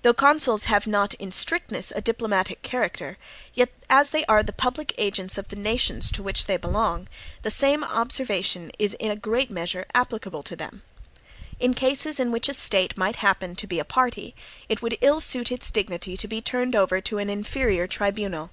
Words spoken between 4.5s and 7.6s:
public agents of the nations to which they belong, the